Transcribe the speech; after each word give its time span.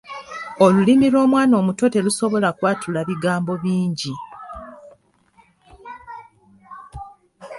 Olulimi 0.65 1.07
lw'omwana 1.13 1.53
omuto 1.61 1.85
terusobola 1.93 2.49
kwatula 2.57 3.01
bigambo 3.09 3.53
bingi. 3.63 4.13